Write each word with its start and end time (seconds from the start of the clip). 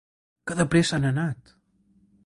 Que 0.47 0.57
de 0.61 0.65
pressa 0.71 0.97
han 0.99 1.07
anat! 1.11 1.57